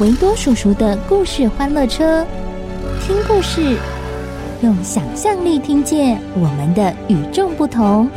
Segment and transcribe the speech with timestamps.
[0.00, 2.26] 维多叔叔的故事欢乐车，
[3.02, 3.76] 听故事，
[4.62, 8.08] 用想象力听见我们的与众不同。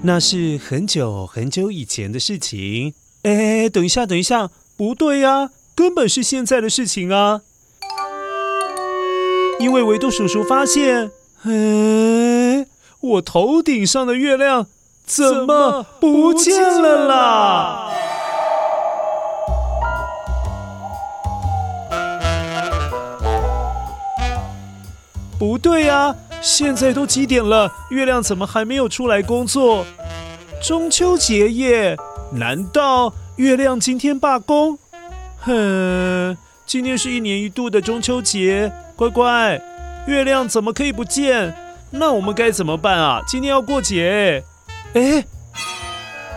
[0.00, 2.94] 那是很久很久以前的事情。
[3.24, 4.48] 哎，等一下，等一下，
[4.78, 7.42] 不对呀，根本是现在的事情啊。
[9.60, 11.10] 因为维多叔叔发现，
[11.42, 11.52] 哎，
[13.02, 14.66] 我头顶上的月亮
[15.04, 17.90] 怎么不见了啦？
[25.36, 27.72] 不对呀，现在都几点了？
[27.90, 29.84] 月亮怎么还没有出来工作？
[30.62, 31.96] 中秋节耶？
[32.30, 34.78] 难道月亮今天罢工？
[35.40, 38.72] 哼，今天是一年一度的中秋节。
[38.94, 39.60] 乖乖，
[40.06, 41.52] 月亮怎么可以不见？
[41.92, 43.20] 那我们该怎么办啊？
[43.26, 44.42] 今天要过节，
[44.94, 45.22] 哎，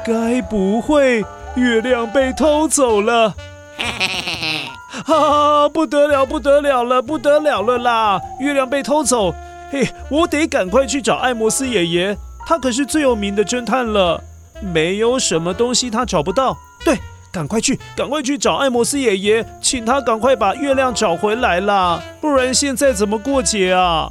[0.05, 1.23] 该不会
[1.55, 3.33] 月亮被偷走了？
[5.07, 8.21] 啊，不得了，不得了了，不得了了啦！
[8.39, 9.33] 月亮被偷走，
[9.71, 14.21] 嘿，我得赶快去找艾摩斯爷爷，他可是最有名的侦探了，
[14.61, 16.57] 没有什么东西他找不到。
[16.83, 16.97] 对。
[17.31, 22.01] 赶快去，赶快去找艾摩斯爷爷，请他赶快把月亮找回来啦！
[22.21, 24.09] 不然现在怎么过节啊？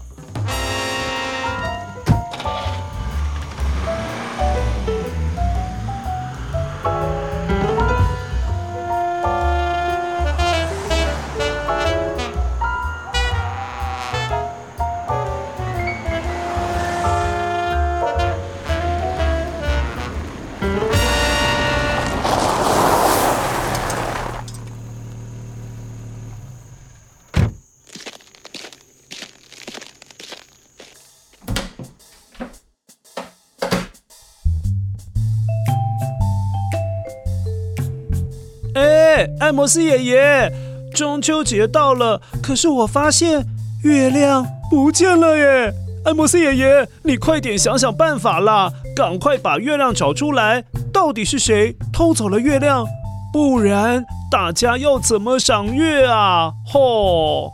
[39.45, 40.51] 艾摩斯爷爷，
[40.95, 43.45] 中秋节到了，可是我发现
[43.83, 45.71] 月亮不见了耶！
[46.07, 52.87] 艾摩斯爷爷，你快点想想办法啦，赶快把月亮找出来，到底是谁偷走了月亮？
[53.35, 56.51] 不然大家要怎么赏月啊？
[56.67, 57.51] 吼！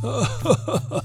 [0.00, 0.54] 哈哈
[0.88, 1.04] 哈！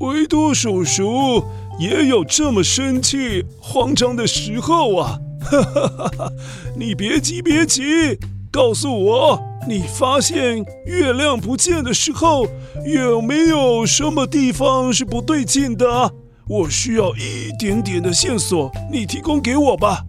[0.00, 1.44] 维多叔叔
[1.78, 5.18] 也有这么生气、慌张的时候啊！
[5.42, 6.32] 哈哈哈哈！
[6.74, 8.18] 你别急，别急。
[8.56, 12.46] 告诉我，你发现月亮不见的时候，
[12.86, 16.10] 有没有什么地方是不对劲的？
[16.48, 20.06] 我需要一点点的线索，你提供给我吧。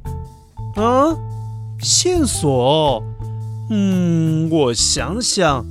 [0.78, 1.14] 啊，
[1.82, 3.04] 线索？
[3.70, 5.66] 嗯，我想想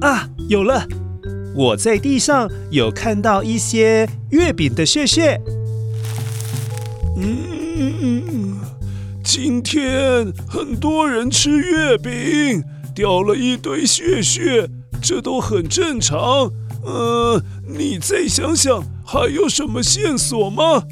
[0.00, 0.86] 啊，有了，
[1.56, 5.40] 我在地上有看到一些月饼的屑屑。
[7.16, 7.36] 嗯
[7.76, 8.60] 嗯嗯嗯。
[9.32, 14.68] 今天很多人吃月饼，掉了一堆屑屑，
[15.00, 16.50] 这都很正常。
[16.82, 20.82] 呃，你再想想，还有什么线索吗？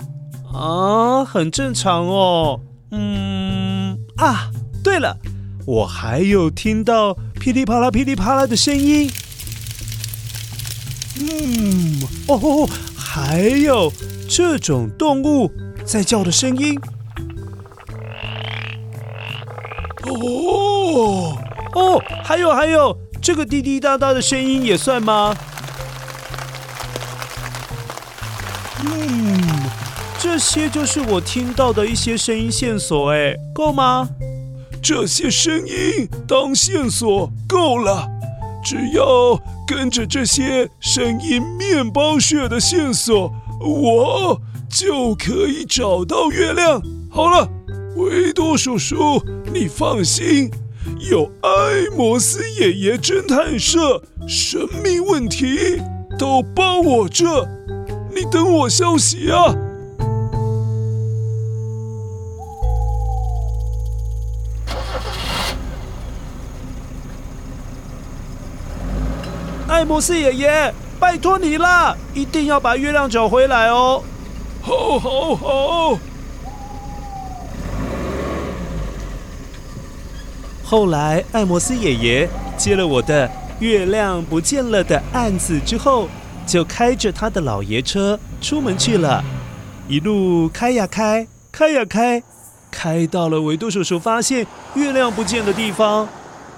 [0.55, 2.61] 啊，很正常哦。
[2.93, 4.52] 嗯，啊，
[4.84, 5.19] 对了，
[5.67, 9.11] 我还有听到噼里啪啦、噼里啪啦的声音。
[11.19, 13.93] 嗯，哦哦，还有
[14.29, 15.50] 这种动物
[15.84, 16.79] 在叫的声音。
[20.08, 21.37] 哦
[21.75, 25.34] 哦，还有还有，这个滴滴答答的声音也算吗？
[28.84, 29.40] 嗯，
[30.19, 34.08] 这些就是我听到的一些声音线索，哎，够吗？
[34.81, 38.06] 这些声音当线索够了，
[38.62, 44.40] 只要跟着这些声音面包屑的线索，我
[44.70, 46.81] 就可以找到月亮。
[47.10, 47.49] 好了，
[47.96, 49.20] 维多叔叔，
[49.60, 50.49] 你放心，
[51.10, 51.50] 有艾
[51.96, 55.82] 摩斯爷爷侦探社，神秘问题
[56.16, 57.44] 都包我这。
[58.14, 59.56] 你等我消息啊！
[69.66, 74.05] 艾摩斯爷爷，拜托你了，一定要把月亮找回来哦！
[74.62, 75.99] 好，好，好。
[80.70, 82.29] 后来，艾摩斯爷爷
[82.59, 83.26] 接了我的
[83.59, 86.06] 月亮不见了的案子之后，
[86.47, 89.25] 就开着他的老爷车出门去了。
[89.88, 92.23] 一路开呀开，开呀开，
[92.70, 96.06] 开到了维多叔叔发现月亮不见的地方。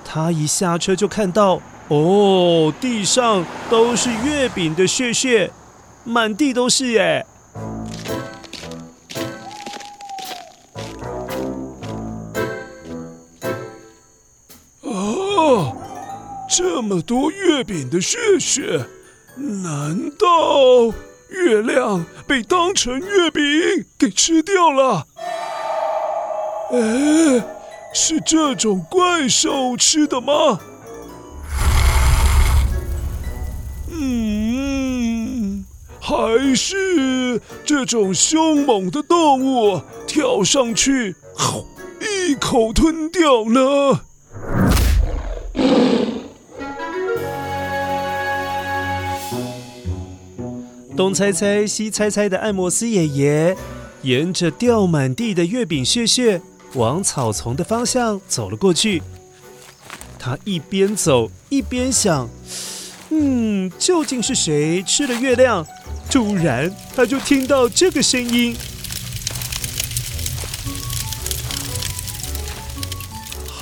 [0.05, 1.61] 他一下车就看到。
[1.87, 5.53] 哦，地上都是月饼的屑屑，
[6.03, 7.25] 满地都是耶！
[16.53, 18.85] 这么多月饼的屑屑，
[19.37, 20.93] 难道
[21.29, 23.43] 月亮被当成月饼
[23.97, 25.07] 给吃掉了？
[26.73, 27.47] 哎，
[27.95, 30.59] 是这种怪兽吃的吗？
[33.93, 35.65] 嗯
[36.01, 41.15] 还是这种凶猛的动物跳上去，
[42.01, 44.01] 一口吞掉呢？
[51.01, 53.57] 东猜猜，西猜猜的艾摩斯爷爷，
[54.03, 56.43] 沿着掉满地的月饼屑屑
[56.75, 59.03] 往草丛的方向走了过去。
[60.19, 62.29] 他一边走一边想：
[63.09, 65.67] 嗯，究竟是谁吃了月亮？
[66.11, 68.55] 突然，他就听到这个声音，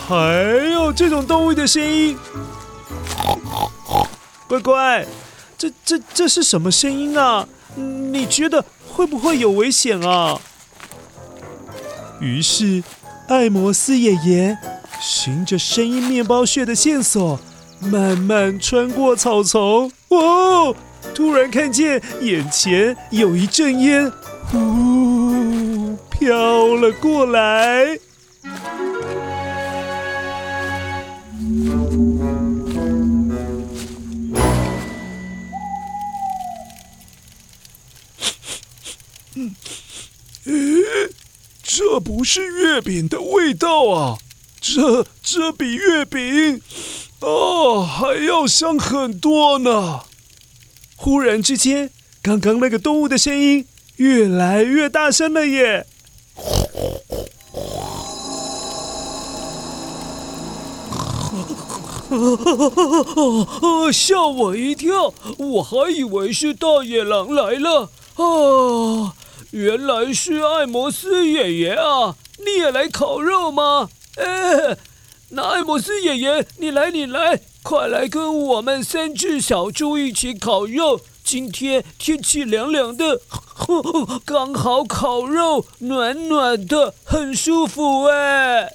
[0.09, 0.43] 还
[0.73, 2.19] 有这种动物的声音。
[4.49, 5.07] 乖乖，
[5.59, 7.47] 这这这是什么声音啊？
[7.77, 10.41] 你觉得会不会有危险啊？
[12.21, 12.83] 于是，
[13.27, 14.57] 艾摩斯爷爷
[15.01, 17.41] 循着声音面包屑的线索，
[17.81, 19.91] 慢慢穿过草丛。
[20.09, 20.75] 哦！
[21.15, 24.13] 突然看见眼前有一阵烟，
[24.51, 27.99] 呼，飘了过来。
[42.19, 44.19] 不是月饼的味道啊！
[44.61, 46.61] 这这比月饼，
[47.21, 50.01] 哦，还要香很多呢。
[50.97, 53.65] 忽然之间，刚刚那个动物的声音
[53.99, 55.87] 越来越大声了耶！
[63.93, 69.15] 吓我一跳，我还以为是大野狼来了啊！
[69.51, 72.17] 原来是艾摩斯爷爷啊！
[72.39, 73.89] 你也来烤肉吗？
[74.17, 74.77] 哎，
[75.31, 77.41] 那艾摩斯爷爷，你来，你来。
[77.63, 81.01] 快来跟我们三只小猪一起烤肉！
[81.25, 83.21] 今天天气凉凉的，
[84.25, 88.73] 刚好烤肉，暖暖的，很舒服哎。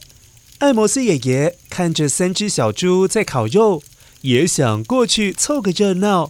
[0.59, 3.81] 艾摩斯爷爷看着三只小猪在烤肉，
[4.21, 6.29] 也想过去凑个热闹。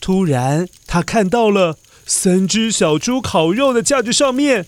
[0.00, 4.66] 突然，他看到了三只小猪烤肉的架子上面，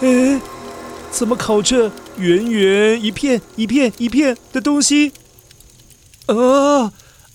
[0.00, 0.40] 哎，
[1.10, 5.12] 怎么烤着圆圆一片一片一片的东西？
[6.26, 6.92] 啊！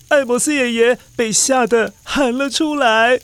[0.08, 3.20] 艾摩斯爷爷被吓得喊了出来。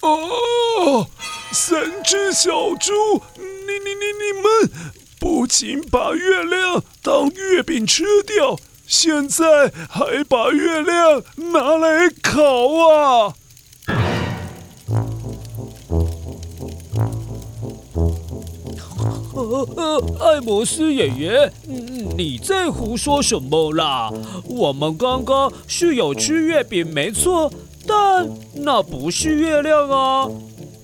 [0.00, 1.08] 哦，
[1.52, 3.44] 三只小猪，你
[3.84, 4.70] 你你你们
[5.18, 12.42] 不仅把月亮当月饼吃掉，现在还把月亮拿来烤
[12.88, 13.34] 啊！
[19.34, 21.52] 呃呃，艾摩斯爷爷，
[22.16, 24.10] 你在胡说什么啦？
[24.48, 27.52] 我们刚刚是有吃月饼，没错，
[27.86, 30.28] 但那不是月亮啊。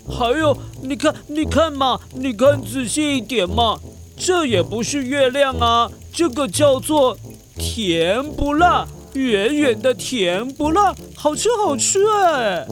[0.09, 3.78] 还有，你看，你看嘛，你看仔细一点嘛，
[4.16, 7.16] 这也不是月亮啊，这个叫做
[7.57, 12.66] 甜不辣，圆圆的甜不辣，好吃好吃哎。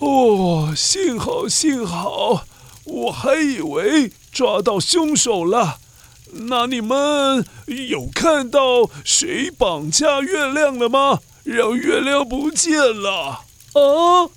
[0.00, 2.44] 哦，幸好，幸好。
[2.88, 5.78] 我还以为抓到凶手了，
[6.32, 7.44] 那你们
[7.88, 11.20] 有看到谁绑架月亮了吗？
[11.44, 13.40] 让月亮不见了？
[13.74, 14.30] 哦，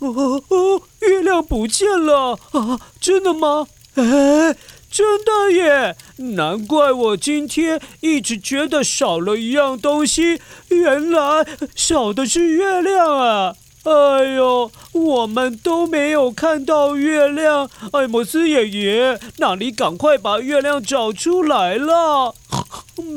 [0.00, 2.80] 哦哦，月亮不见了啊！
[3.00, 3.66] 真的吗？
[3.94, 4.56] 哎，
[4.90, 5.96] 真的耶！
[6.34, 13.54] 难怪我今天一直觉得少了一样东西，原来少的是月亮啊！
[13.86, 22.34] 哎呦，我们都没有看到月亮，艾摩斯爷爷，那你赶快把月亮找出来了。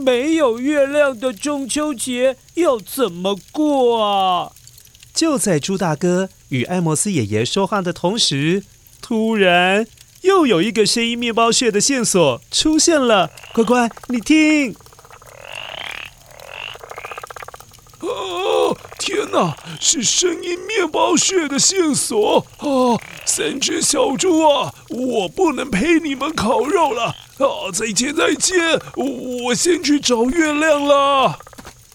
[0.04, 4.52] 没有月亮的中秋节要怎么过啊？
[5.12, 8.64] 就在猪大哥与艾摩斯爷爷说话的同时，
[9.02, 9.88] 突然
[10.22, 13.32] 又有一个声音面包屑的线索出现了。
[13.54, 14.76] 乖乖，你听。
[18.70, 18.78] 啊！
[19.00, 23.00] 天哪，是声音面包屑的线索啊！
[23.26, 27.72] 三只小猪啊，我不能陪你们烤肉了啊！
[27.74, 28.58] 再见再见，
[28.96, 31.40] 我先去找月亮了。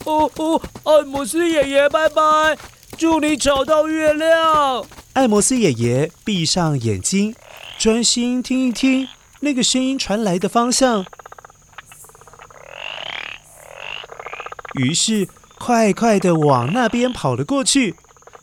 [0.04, 2.58] 哦哦，艾摩斯爷爷，拜拜！
[2.98, 4.84] 祝你找到月亮。
[5.14, 7.34] 艾摩斯爷爷闭上眼睛，
[7.78, 9.08] 专心听一听
[9.40, 11.04] 那个声音传来的方向。
[14.74, 15.28] 于是。
[15.66, 17.94] 快快地往那边跑了过去，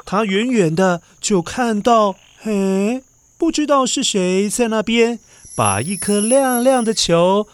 [0.07, 3.03] 他远远的就看到，嘿，
[3.37, 5.19] 不知道是谁在那边
[5.55, 7.45] 把一颗亮亮的球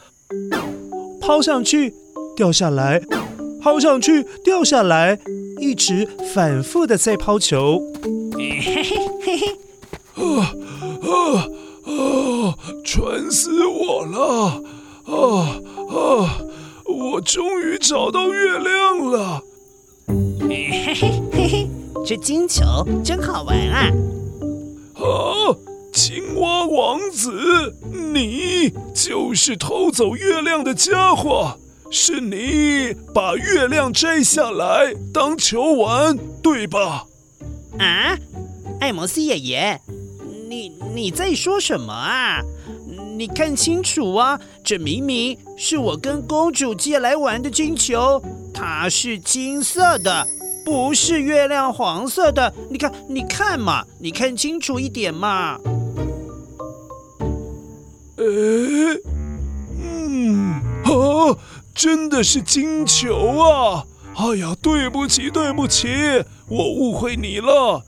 [1.19, 1.93] 抛上去，
[2.33, 3.01] 掉下来，
[3.61, 5.19] 抛上去，掉下来，
[5.59, 7.81] 一直反复的在抛球。
[8.37, 9.47] 嘿嘿嘿嘿，
[10.15, 10.55] 啊
[11.03, 11.43] 啊
[11.83, 12.55] 啊！
[12.85, 14.63] 蠢死我了！
[15.03, 15.59] 啊
[15.89, 16.39] 啊！
[16.85, 19.43] 我终于找到月亮了。
[20.47, 21.69] 嘿嘿嘿嘿，
[22.05, 22.63] 这金球
[23.03, 23.91] 真好玩啊！
[24.95, 25.03] 啊，
[25.91, 27.75] 青蛙王子，
[28.13, 31.57] 你就是偷走月亮的家伙，
[31.91, 37.05] 是你把月亮摘下来当球玩，对吧？
[37.77, 38.17] 啊，
[38.79, 39.81] 艾摩斯爷爷，
[40.47, 42.41] 你你在说什么啊？
[43.17, 48.21] 你看清楚啊，这明明是我跟公主借来玩的金球，
[48.53, 50.27] 它是金色的。
[50.63, 55.57] 不是月亮黄色的，你看，你看嘛，你看清楚一点嘛。
[58.17, 58.23] 哎，
[59.81, 61.37] 嗯，啊，
[61.73, 63.83] 真的是金球啊！
[64.15, 65.87] 哎呀，对不起，对不起，
[66.49, 67.83] 我误会你了。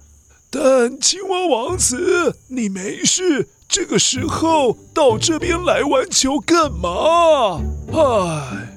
[0.49, 7.61] 但青蛙王子，你没事，这个时候到这边来玩球干嘛？
[7.93, 8.67] 哎，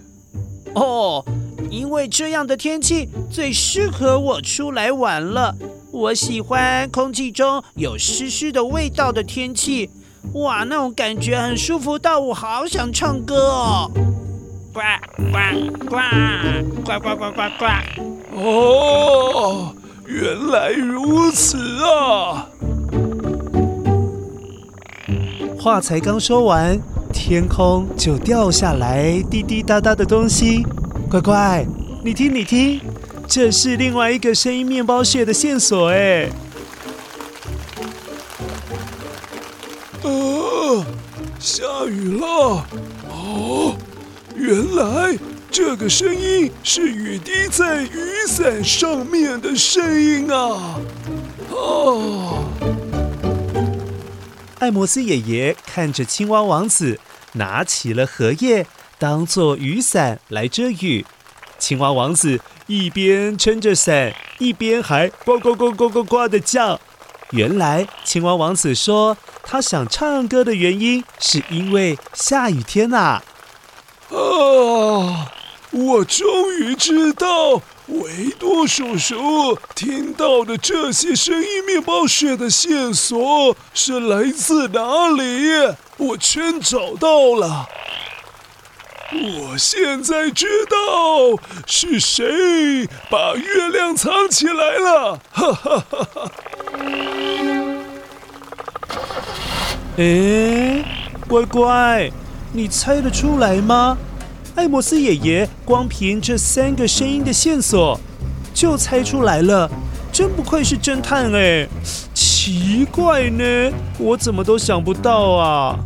[0.75, 1.25] 哦。
[1.70, 5.54] 因为这样的天气最适合我出来玩了。
[5.90, 9.88] 我喜欢空气中有湿湿的味道的天气，
[10.34, 13.90] 哇，那种感觉很舒服到我好想唱歌哦！
[14.75, 14.80] 呱
[15.16, 15.32] 呱
[15.88, 15.96] 呱
[16.84, 17.64] 呱呱呱呱呱！
[18.37, 19.75] 哦，
[20.06, 22.50] 原来如此啊！
[25.62, 26.76] 话才刚说完，
[27.12, 30.66] 天空就掉下来滴滴答答的东西。
[31.09, 31.64] 乖乖，
[32.02, 32.81] 你听，你听，
[33.28, 36.28] 这是另外一个声音面包屑的线索哎。
[40.02, 40.85] 啊，
[41.38, 42.66] 下雨了！
[43.09, 43.76] 哦，
[44.35, 45.16] 原来
[45.49, 50.81] 这个声音是雨滴在雨伞上面的声音啊！
[51.52, 52.41] 哦，
[54.62, 57.00] 艾摩斯爷爷看着青蛙王子
[57.33, 58.64] 拿起了荷叶。
[58.97, 61.04] 当做雨伞来遮雨，
[61.59, 66.81] 青蛙王子一边撑着伞，一边还呱呱呱呱呱呱的叫。
[67.33, 73.21] 原来青蛙王子说，他想唱歌的原因是因为下雨天呐。
[74.11, 75.33] 啊，
[75.73, 77.61] 我终于知道
[78.00, 87.68] 维多叔叔听到的这些声音面包屑的线索是来自哪里，我全找到了。
[89.12, 96.30] 我现在知道是谁把月亮藏起来了，哈哈哈哈！
[99.99, 100.82] 哎，
[101.28, 102.11] 乖乖，
[102.54, 103.99] 你猜得出来吗？
[104.54, 107.99] 艾摩斯爷爷光凭这三个声音的线索
[108.52, 109.71] 就猜出来了，
[110.12, 111.66] 真不愧是侦探哎！
[112.12, 113.44] 奇怪呢，
[113.99, 115.78] 我怎么都想不到啊！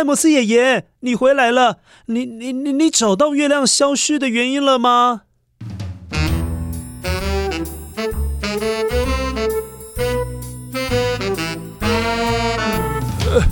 [0.00, 1.76] 艾莫斯爷爷，你回来了！
[2.06, 5.24] 你你你你找到月亮消失的原因了吗？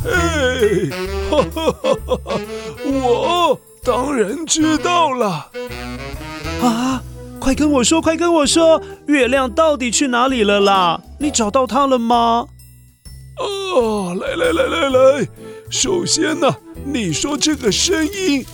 [0.02, 0.88] 嘿，
[1.30, 2.40] 哈哈哈哈！
[2.86, 5.50] 我当然知道了。
[6.62, 7.02] 啊，
[7.38, 11.02] 快跟我说，快跟我说，月亮到底去哪里了啦？
[11.20, 12.46] 你找到它了吗？
[13.38, 15.28] 哦，来来来来来，
[15.70, 18.44] 首先呢，你说这个声音，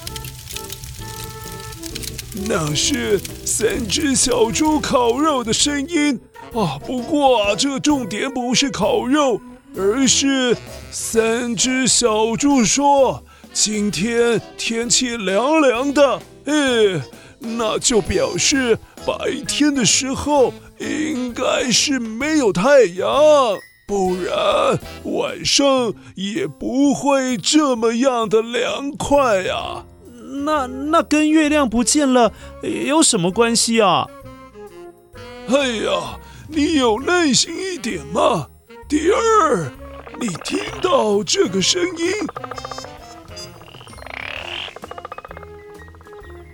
[2.47, 6.21] 那是三只小猪烤肉的声音
[6.53, 6.79] 啊。
[6.87, 9.41] 不过啊，这个重点不是烤肉。
[9.77, 10.57] 而是
[10.93, 17.03] 三只小猪说：“今天天气凉凉的，哎，
[17.41, 19.15] 那就表示白
[19.49, 23.09] 天的时候应该是没有太阳，
[23.87, 29.85] 不然晚上也不会这么样的凉快呀。
[30.45, 34.07] 那那跟月亮不见了有什么关系啊？
[35.49, 38.49] 哎呀，你有耐心一点嘛。”
[38.89, 39.71] 第二，
[40.21, 42.13] 你听到这个声音？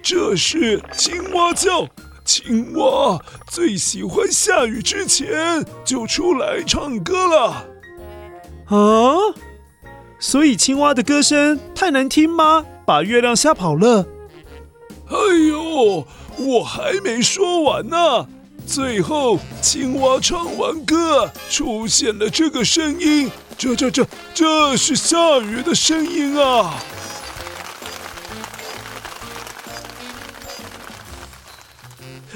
[0.02, 1.86] 这是青蛙叫。
[2.30, 7.66] 青蛙最喜欢下雨之前就出来唱歌了。
[8.66, 9.16] 啊？
[10.20, 12.64] 所以青蛙的歌声太难听吗？
[12.86, 14.06] 把月亮吓跑了？
[15.08, 15.16] 哎
[15.48, 16.06] 呦，
[16.38, 18.28] 我还没说完呢。
[18.64, 23.28] 最后，青蛙唱完歌，出现了这个声音。
[23.58, 26.76] 这、这、这，这是下雨的声音啊！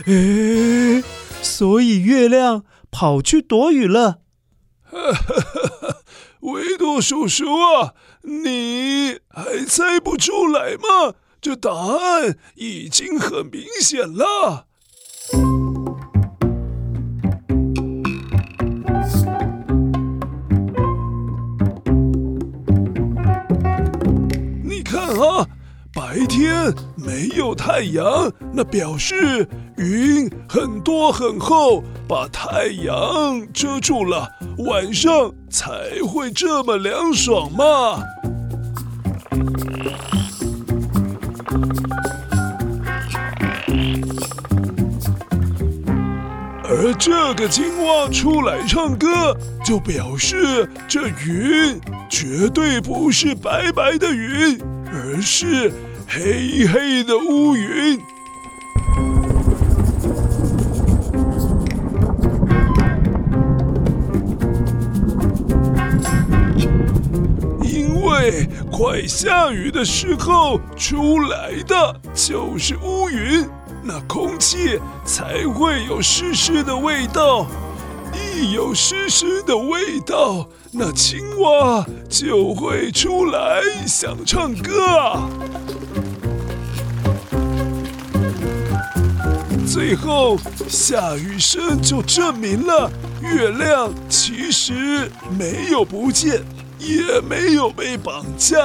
[0.06, 1.02] 诶，
[1.42, 4.20] 所以月亮跑去躲雨了。
[6.40, 11.14] 维多叔叔啊，你还猜不出来吗？
[11.40, 14.66] 这答案已经很明显了。
[25.94, 28.04] 白天没有太阳，
[28.52, 34.28] 那表示云很多很厚，把太阳遮住了，
[34.66, 35.70] 晚上才
[36.04, 38.02] 会这么凉爽嘛。
[46.64, 51.80] 而这个青蛙出来唱歌，就表示这云
[52.11, 54.59] 绝对不是白白的云。
[54.96, 55.72] 而是
[56.06, 58.00] 黑黑的乌云，
[67.62, 73.44] 因为快下雨的时候出来的就是乌云，
[73.82, 77.46] 那空气才会有湿湿的味道。
[78.12, 85.28] 一有湿湿的味道，那青蛙就会出来想唱歌啊。
[89.74, 92.88] 最后，下雨声就证明了
[93.20, 96.44] 月亮其实没有不见，
[96.78, 98.56] 也没有被绑架，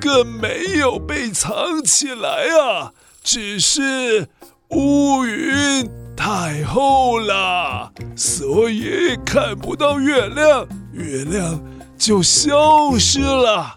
[0.00, 2.92] 更没有被藏起来啊，
[3.24, 4.28] 只是
[4.68, 5.90] 乌云。
[6.16, 11.60] 太厚了，所以看不到月亮，月亮
[11.98, 13.76] 就消失了。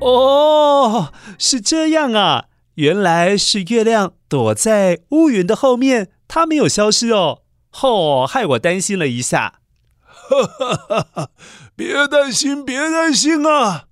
[0.00, 7.38] 哦，是这样啊，原来是月亮躲在乌云的后面，它没有消失哦。
[7.80, 9.60] 哦，害我担心了一下。
[10.04, 11.28] 哈哈哈哈，
[11.74, 13.84] 别担心，别担心啊。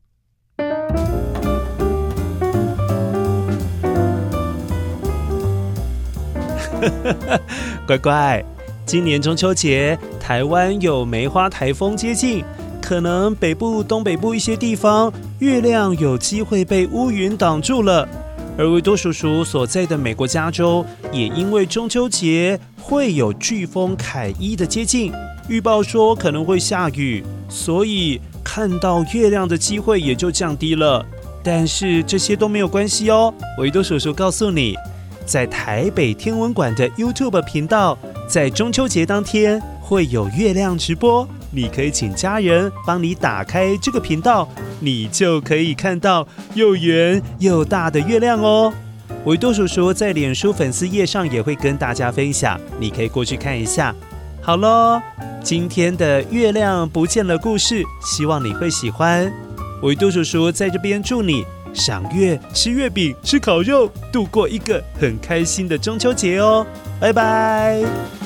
[7.86, 8.44] 乖乖，
[8.84, 12.44] 今年中秋节，台湾有梅花台风接近，
[12.82, 18.06] 可能北部、东北部一些地方月亮有机会被乌云挡住了。
[18.58, 25.12] 而维多叔叔所在的美国加州，也因为中秋节会有飓风凯伊的接近，
[25.48, 31.04] 预报说可能会下雨，所以看到月亮的机会也就降低了。
[31.42, 34.74] 但是这些都没有关系哦，维多叔叔告诉你。
[35.26, 44.46] 在台北天文馆的 YouTube 频道，在中秋节当天会有月亮直播，你可以请家人帮你打开这个频道，
[44.78, 48.70] 你就可以看到又圆又大的月亮哦。
[49.24, 53.94] 维多叔叔在脸书粉丝页上也会跟大家分享，你可以过去看一下。
[54.42, 55.00] 好喽，
[55.42, 59.32] 今天的月亮不见了故事，希望你会喜欢。
[59.82, 61.42] 维多叔叔在这边祝你
[61.72, 66.66] 赏月、吃月饼、吃烤肉，度过一个很开心的中秋节哦！
[67.00, 68.25] 拜拜。